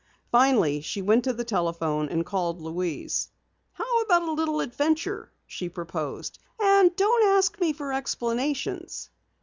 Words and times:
Finally 0.31 0.81
she 0.81 0.99
went 0.99 1.23
to 1.25 1.31
the 1.31 1.43
telephone 1.43 2.09
and 2.09 2.25
called 2.25 2.59
Louise. 2.59 3.29
"How 3.73 4.01
about 4.01 4.23
a 4.23 4.31
little 4.31 4.59
adventure?" 4.59 5.31
she 5.45 5.69
proposed. 5.69 6.39
"And 6.59 6.95
don't 6.95 7.37
ask 7.37 7.55
for 7.75 7.93
explanations." 7.93 9.11